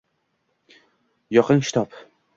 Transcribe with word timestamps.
«Yoqing 1.37 1.63
shitob 1.69 2.01